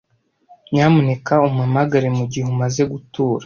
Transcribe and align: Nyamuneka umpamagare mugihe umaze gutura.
Nyamuneka 0.71 1.33
umpamagare 1.47 2.07
mugihe 2.17 2.45
umaze 2.53 2.81
gutura. 2.91 3.39